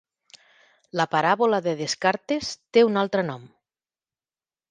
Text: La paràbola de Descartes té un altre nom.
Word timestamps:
La 1.01 1.05
paràbola 1.11 1.59
de 1.67 1.75
Descartes 1.81 2.49
té 2.77 2.85
un 2.89 2.99
altre 3.05 3.27
nom. 3.31 3.45